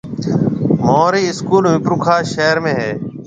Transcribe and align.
مهارِي 0.77 1.21
اسڪول 1.31 1.63
ميرپورخاص 1.71 2.25
شهر 2.35 2.57
۾ 2.69 2.71
هيَ۔ 2.79 2.91